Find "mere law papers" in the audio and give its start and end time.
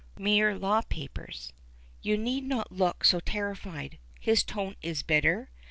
0.17-1.53